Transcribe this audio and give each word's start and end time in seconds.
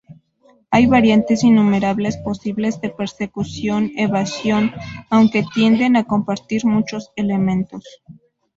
Hay 0.71 0.87
variantes 0.87 1.43
innumerables 1.43 2.17
posibles 2.17 2.81
de 2.81 2.89
persecución-evasión, 2.89 4.71
aunque 5.11 5.45
tienden 5.53 5.95
a 5.95 6.05
compartir 6.05 6.65
muchos 6.65 7.11
elementos. 7.15 7.83